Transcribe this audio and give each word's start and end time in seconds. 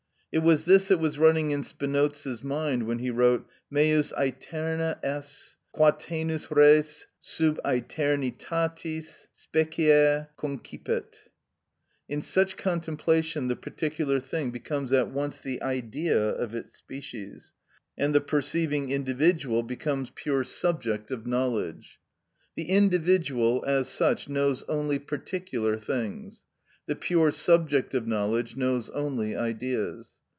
It 0.33 0.43
was 0.43 0.63
this 0.63 0.87
that 0.87 0.99
was 0.99 1.19
running 1.19 1.51
in 1.51 1.61
Spinoza's 1.61 2.41
mind 2.41 2.83
when 2.83 2.99
he 2.99 3.09
wrote: 3.09 3.45
_Meus 3.69 4.13
æterna 4.13 4.97
est, 5.03 5.57
quatenus 5.75 6.49
res 6.49 7.05
sub 7.19 7.59
æternitatis 7.65 9.27
specie__ 9.33 9.87
concipit_ 10.37 10.55
(Eth. 10.57 10.63
V. 10.63 10.79
pr. 10.85 10.89
31, 10.89 11.01
Schol.)(47) 11.11 11.29
In 12.15 12.21
such 12.21 12.55
contemplation 12.55 13.47
the 13.49 13.57
particular 13.57 14.21
thing 14.21 14.51
becomes 14.51 14.93
at 14.93 15.09
once 15.11 15.41
the 15.41 15.61
Idea 15.61 16.29
of 16.29 16.55
its 16.55 16.77
species, 16.77 17.51
and 17.97 18.15
the 18.15 18.21
perceiving 18.21 18.89
individual 18.89 19.63
becomes 19.63 20.11
pure 20.15 20.45
subject 20.45 21.11
of 21.11 21.27
knowledge. 21.27 21.99
The 22.55 22.69
individual, 22.69 23.65
as 23.67 23.89
such, 23.89 24.29
knows 24.29 24.63
only 24.69 24.97
particular 24.97 25.77
things; 25.77 26.43
the 26.85 26.95
pure 26.95 27.31
subject 27.31 27.93
of 27.93 28.07
knowledge 28.07 28.55
knows 28.55 28.89
only 28.91 29.35
Ideas. 29.35 30.13